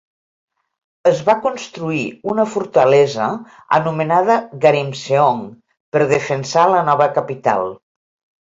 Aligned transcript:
Es 1.09 1.19
va 1.27 1.35
construir 1.43 1.99
una 2.33 2.45
fortalesa 2.55 3.27
anomenada 3.79 4.39
Garimseong 4.65 5.47
per 5.95 6.05
defensar 6.17 6.69
la 6.75 6.81
nova 6.93 7.13
capital. 7.21 7.73